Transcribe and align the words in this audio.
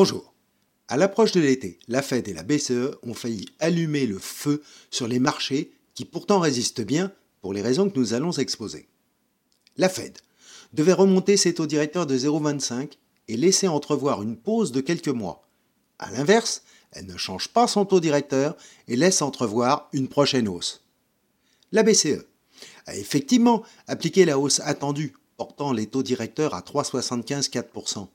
Bonjour. 0.00 0.32
À 0.86 0.96
l'approche 0.96 1.32
de 1.32 1.40
l'été, 1.40 1.80
la 1.88 2.02
Fed 2.02 2.28
et 2.28 2.32
la 2.32 2.44
BCE 2.44 2.94
ont 3.02 3.14
failli 3.14 3.46
allumer 3.58 4.06
le 4.06 4.20
feu 4.20 4.62
sur 4.92 5.08
les 5.08 5.18
marchés 5.18 5.72
qui 5.94 6.04
pourtant 6.04 6.38
résistent 6.38 6.82
bien 6.82 7.10
pour 7.40 7.52
les 7.52 7.62
raisons 7.62 7.90
que 7.90 7.98
nous 7.98 8.14
allons 8.14 8.30
exposer. 8.30 8.86
La 9.76 9.88
Fed 9.88 10.16
devait 10.72 10.92
remonter 10.92 11.36
ses 11.36 11.52
taux 11.52 11.66
directeurs 11.66 12.06
de 12.06 12.16
0,25 12.16 12.92
et 13.26 13.36
laisser 13.36 13.66
entrevoir 13.66 14.22
une 14.22 14.36
pause 14.36 14.70
de 14.70 14.80
quelques 14.80 15.08
mois. 15.08 15.48
A 15.98 16.12
l'inverse, 16.12 16.62
elle 16.92 17.06
ne 17.06 17.16
change 17.16 17.48
pas 17.48 17.66
son 17.66 17.84
taux 17.84 17.98
directeur 17.98 18.56
et 18.86 18.94
laisse 18.94 19.20
entrevoir 19.20 19.88
une 19.92 20.06
prochaine 20.06 20.46
hausse. 20.46 20.84
La 21.72 21.82
BCE 21.82 22.24
a 22.86 22.94
effectivement 22.94 23.64
appliqué 23.88 24.24
la 24.24 24.38
hausse 24.38 24.60
attendue, 24.60 25.16
portant 25.36 25.72
les 25.72 25.88
taux 25.88 26.04
directeurs 26.04 26.54
à 26.54 26.60
3,75-4% 26.60 28.06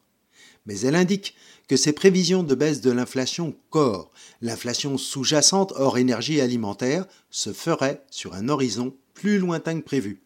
mais 0.66 0.80
elle 0.82 0.96
indique 0.96 1.36
que 1.68 1.78
ses 1.78 1.94
prévisions 1.94 2.44
de 2.44 2.56
baisse 2.56 2.82
de 2.82 2.92
l'inflation 2.92 3.56
corps, 3.70 4.12
l'inflation 4.42 4.98
sous-jacente 4.98 5.74
hors 5.76 5.98
énergie 5.98 6.42
alimentaire, 6.42 7.06
se 7.30 7.54
feraient 7.54 8.04
sur 8.10 8.34
un 8.34 8.50
horizon 8.50 8.96
plus 9.14 9.40
lointain 9.40 9.80
que 9.80 9.86
prévu. 9.86 10.22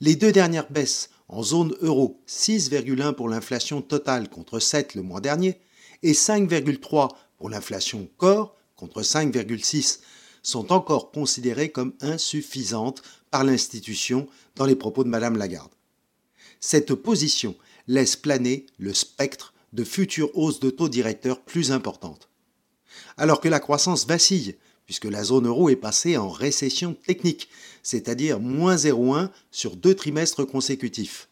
Les 0.00 0.16
deux 0.16 0.32
dernières 0.32 0.70
baisses 0.70 1.10
en 1.28 1.42
zone 1.42 1.74
euro, 1.80 2.20
6,1 2.28 3.14
pour 3.14 3.28
l'inflation 3.28 3.80
totale 3.80 4.28
contre 4.28 4.58
7 4.58 4.94
le 4.94 5.02
mois 5.02 5.20
dernier, 5.20 5.60
et 6.02 6.12
5,3 6.12 7.08
pour 7.38 7.48
l'inflation 7.48 8.08
corps 8.18 8.56
contre 8.76 9.02
5,6, 9.02 10.00
sont 10.42 10.72
encore 10.72 11.12
considérées 11.12 11.70
comme 11.70 11.94
insuffisantes 12.00 13.02
par 13.30 13.44
l'institution 13.44 14.26
dans 14.56 14.66
les 14.66 14.76
propos 14.76 15.04
de 15.04 15.08
Madame 15.08 15.36
Lagarde. 15.36 15.70
Cette 16.60 16.94
position 16.94 17.56
laisse 17.86 18.16
planer 18.16 18.66
le 18.78 18.94
spectre 18.94 19.54
de 19.72 19.84
futures 19.84 20.30
hausses 20.36 20.60
de 20.60 20.70
taux 20.70 20.88
directeurs 20.88 21.40
plus 21.40 21.72
importantes. 21.72 22.28
Alors 23.16 23.40
que 23.40 23.48
la 23.48 23.60
croissance 23.60 24.06
vacille, 24.06 24.56
puisque 24.86 25.06
la 25.06 25.24
zone 25.24 25.46
euro 25.46 25.68
est 25.68 25.76
passée 25.76 26.16
en 26.16 26.28
récession 26.28 26.94
technique, 26.94 27.48
c'est-à-dire 27.82 28.40
moins 28.40 28.76
0,1 28.76 29.30
sur 29.50 29.76
deux 29.76 29.94
trimestres 29.94 30.46
consécutifs. 30.46 31.28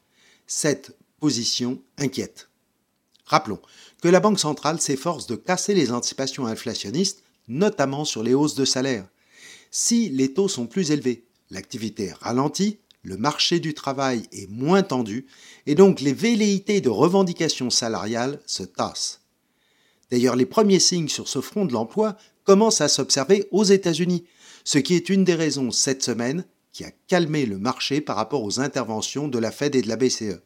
Cette 0.47 0.97
position 1.19 1.83
inquiète. 1.99 2.49
Rappelons 3.27 3.61
que 4.03 4.09
la 4.09 4.21
Banque 4.21 4.41
centrale 4.41 4.81
s'efforce 4.81 5.27
de 5.27 5.37
casser 5.37 5.75
les 5.75 5.93
anticipations 5.93 6.47
inflationnistes, 6.47 7.23
notamment 7.49 8.05
sur 8.05 8.23
les 8.23 8.35
hausses 8.35 8.55
de 8.55 8.65
salaire. 8.65 9.07
Si 9.71 10.09
les 10.09 10.33
taux 10.33 10.49
sont 10.49 10.67
plus 10.67 10.91
élevés, 10.91 11.25
l'activité 11.51 12.13
ralentit, 12.21 12.79
le 13.03 13.17
marché 13.17 13.61
du 13.61 13.75
travail 13.75 14.25
est 14.33 14.49
moins 14.51 14.83
tendu 14.83 15.27
et 15.67 15.75
donc 15.75 16.01
les 16.01 16.13
velléités 16.13 16.81
de 16.81 16.89
revendications 16.89 17.71
salariales 17.71 18.41
se 18.47 18.63
tassent. 18.63 19.21
D'ailleurs, 20.11 20.37
les 20.37 20.47
premiers 20.47 20.81
signes 20.81 21.09
sur 21.09 21.29
ce 21.29 21.41
front 21.41 21.65
de 21.65 21.73
l'emploi 21.73 22.17
commencent 22.45 22.81
à 22.81 22.89
s'observer 22.89 23.47
aux 23.53 23.65
États-Unis, 23.65 24.25
ce 24.65 24.79
qui 24.79 24.95
est 24.95 25.09
une 25.09 25.25
des 25.25 25.35
raisons 25.35 25.71
cette 25.71 26.03
semaine 26.03 26.45
qui 26.73 26.85
a 26.85 26.91
calmé 27.09 27.47
le 27.47 27.59
marché 27.59 28.01
par 28.01 28.17
rapport 28.17 28.43
aux 28.43 28.61
interventions 28.61 29.29
de 29.29 29.39
la 29.39 29.51
Fed 29.51 29.75
et 29.75 29.83
de 29.83 29.89
la 29.89 29.97
BCE. 29.97 30.41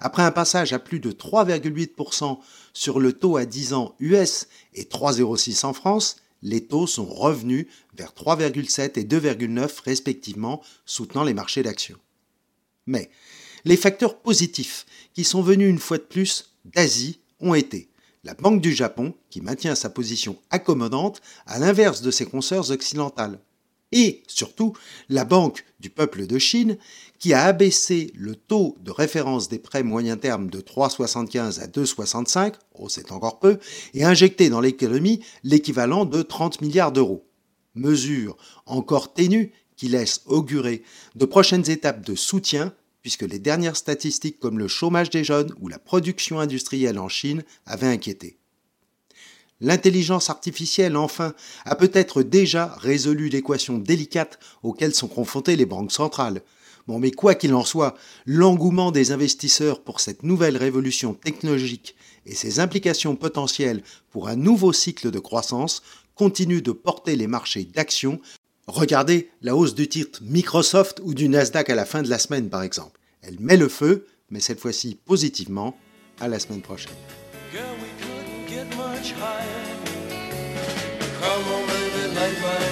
Après 0.00 0.22
un 0.22 0.30
passage 0.30 0.72
à 0.72 0.78
plus 0.78 1.00
de 1.00 1.12
3,8% 1.12 2.38
sur 2.72 3.00
le 3.00 3.12
taux 3.12 3.36
à 3.36 3.44
10 3.44 3.72
ans 3.72 3.94
US 3.98 4.48
et 4.74 4.84
3,06% 4.84 5.66
en 5.66 5.72
France, 5.72 6.16
les 6.46 6.64
taux 6.64 6.86
sont 6.86 7.04
revenus 7.04 7.66
vers 7.96 8.12
3,7 8.12 8.98
et 9.00 9.04
2,9 9.04 9.82
respectivement, 9.84 10.62
soutenant 10.84 11.24
les 11.24 11.34
marchés 11.34 11.64
d'actions. 11.64 11.98
Mais 12.86 13.10
les 13.64 13.76
facteurs 13.76 14.20
positifs 14.20 14.86
qui 15.12 15.24
sont 15.24 15.42
venus 15.42 15.68
une 15.68 15.80
fois 15.80 15.98
de 15.98 16.04
plus 16.04 16.54
d'Asie 16.64 17.18
ont 17.40 17.54
été 17.54 17.90
la 18.22 18.34
Banque 18.34 18.60
du 18.60 18.72
Japon, 18.72 19.14
qui 19.28 19.40
maintient 19.40 19.74
sa 19.74 19.90
position 19.90 20.38
accommodante 20.50 21.20
à 21.46 21.58
l'inverse 21.58 22.00
de 22.00 22.12
ses 22.12 22.26
consoeurs 22.26 22.70
occidentales, 22.70 23.40
et 23.92 24.22
surtout 24.26 24.72
la 25.08 25.24
Banque 25.24 25.64
du 25.80 25.90
peuple 25.90 26.26
de 26.26 26.38
Chine, 26.38 26.76
qui 27.18 27.32
a 27.32 27.44
abaissé 27.44 28.12
le 28.14 28.34
taux 28.34 28.76
de 28.80 28.90
référence 28.90 29.48
des 29.48 29.58
prêts 29.58 29.82
moyen 29.82 30.16
terme 30.16 30.50
de 30.50 30.60
3,75 30.60 31.60
à 31.60 31.66
2,65, 31.66 32.54
oh 32.74 32.88
c'est 32.88 33.12
encore 33.12 33.38
peu, 33.38 33.58
et 33.94 34.04
injecté 34.04 34.48
dans 34.48 34.60
l'économie 34.60 35.20
l'équivalent 35.44 36.04
de 36.04 36.22
30 36.22 36.60
milliards 36.60 36.92
d'euros. 36.92 37.26
Mesure 37.74 38.36
encore 38.64 39.12
ténue 39.12 39.52
qui 39.76 39.88
laisse 39.88 40.22
augurer 40.26 40.82
de 41.14 41.26
prochaines 41.26 41.70
étapes 41.70 42.04
de 42.04 42.14
soutien 42.14 42.72
puisque 43.02 43.22
les 43.22 43.38
dernières 43.38 43.76
statistiques 43.76 44.40
comme 44.40 44.58
le 44.58 44.66
chômage 44.66 45.10
des 45.10 45.22
jeunes 45.22 45.54
ou 45.60 45.68
la 45.68 45.78
production 45.78 46.40
industrielle 46.40 46.98
en 46.98 47.08
Chine 47.08 47.44
avaient 47.64 47.86
inquiété. 47.86 48.40
L'intelligence 49.60 50.28
artificielle, 50.28 50.96
enfin, 50.96 51.32
a 51.64 51.76
peut-être 51.76 52.22
déjà 52.22 52.74
résolu 52.78 53.28
l'équation 53.28 53.78
délicate 53.78 54.38
auxquelles 54.62 54.94
sont 54.94 55.08
confrontées 55.08 55.56
les 55.56 55.64
banques 55.64 55.92
centrales. 55.92 56.42
Bon, 56.86 56.98
mais 56.98 57.10
quoi 57.10 57.34
qu'il 57.34 57.54
en 57.54 57.64
soit, 57.64 57.96
l'engouement 58.26 58.92
des 58.92 59.10
investisseurs 59.10 59.82
pour 59.82 60.00
cette 60.00 60.22
nouvelle 60.22 60.56
révolution 60.56 61.14
technologique 61.14 61.96
et 62.26 62.34
ses 62.34 62.60
implications 62.60 63.16
potentielles 63.16 63.82
pour 64.10 64.28
un 64.28 64.36
nouveau 64.36 64.72
cycle 64.72 65.10
de 65.10 65.18
croissance 65.18 65.82
continue 66.14 66.62
de 66.62 66.72
porter 66.72 67.16
les 67.16 67.26
marchés 67.26 67.64
d'actions. 67.64 68.20
Regardez 68.66 69.30
la 69.42 69.56
hausse 69.56 69.74
du 69.74 69.88
titre 69.88 70.20
Microsoft 70.22 71.00
ou 71.02 71.14
du 71.14 71.28
Nasdaq 71.28 71.70
à 71.70 71.74
la 71.74 71.86
fin 71.86 72.02
de 72.02 72.10
la 72.10 72.18
semaine, 72.18 72.50
par 72.50 72.62
exemple. 72.62 73.00
Elle 73.22 73.40
met 73.40 73.56
le 73.56 73.68
feu, 73.68 74.06
mais 74.30 74.40
cette 74.40 74.60
fois-ci 74.60 74.98
positivement, 75.04 75.76
à 76.20 76.28
la 76.28 76.38
semaine 76.38 76.62
prochaine. 76.62 76.94
Much 78.64 79.12
higher. 79.12 79.76
Come 81.20 81.44
on, 81.52 81.66
baby, 81.66 82.14
light 82.14 82.38
my 82.40 82.65